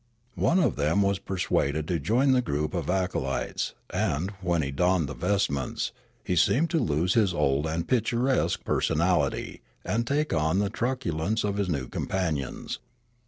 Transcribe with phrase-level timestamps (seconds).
[0.41, 5.07] One of them was persuaded to join the group of acolytes, and, when he donned
[5.07, 5.91] the vestments,
[6.23, 11.57] he seemed to lose his old and picturesque personality and take on the truculence of
[11.57, 12.79] his new companions.